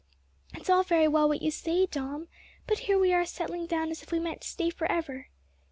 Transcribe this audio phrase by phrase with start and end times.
[0.55, 2.27] "It's all very well what you say, Dom,
[2.65, 5.27] but here we are settling down as if we meant to stay for ever.